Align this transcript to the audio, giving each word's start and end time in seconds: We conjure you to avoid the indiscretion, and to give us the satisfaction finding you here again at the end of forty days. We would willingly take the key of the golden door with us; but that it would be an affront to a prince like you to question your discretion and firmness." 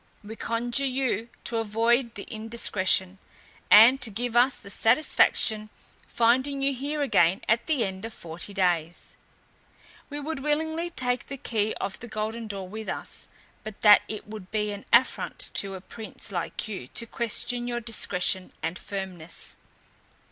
We 0.23 0.35
conjure 0.35 0.83
you 0.87 1.29
to 1.43 1.59
avoid 1.59 2.15
the 2.15 2.23
indiscretion, 2.23 3.19
and 3.69 4.01
to 4.01 4.09
give 4.09 4.35
us 4.35 4.55
the 4.55 4.71
satisfaction 4.71 5.69
finding 6.07 6.63
you 6.63 6.73
here 6.73 7.03
again 7.03 7.41
at 7.47 7.67
the 7.67 7.83
end 7.85 8.03
of 8.05 8.11
forty 8.11 8.51
days. 8.51 9.15
We 10.09 10.19
would 10.19 10.39
willingly 10.39 10.89
take 10.89 11.27
the 11.27 11.37
key 11.37 11.75
of 11.79 11.99
the 11.99 12.07
golden 12.07 12.47
door 12.47 12.67
with 12.67 12.89
us; 12.89 13.27
but 13.63 13.81
that 13.81 14.01
it 14.07 14.25
would 14.27 14.49
be 14.49 14.71
an 14.71 14.85
affront 14.91 15.37
to 15.37 15.75
a 15.75 15.81
prince 15.81 16.31
like 16.31 16.67
you 16.67 16.87
to 16.87 17.05
question 17.05 17.67
your 17.67 17.79
discretion 17.79 18.53
and 18.63 18.79
firmness." 18.79 19.55